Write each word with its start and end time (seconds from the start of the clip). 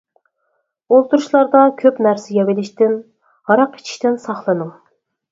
ئولتۇرۇشلاردا 0.93 1.59
كۆپ 1.81 1.99
نەرسە 2.05 2.33
يەۋېلىشتىن، 2.37 2.95
ھاراق 3.51 3.77
ئىچىشتىن 3.81 4.17
ساقلىنىڭ. 4.25 4.73